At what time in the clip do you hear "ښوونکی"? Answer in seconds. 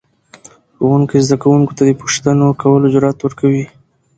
0.83-1.17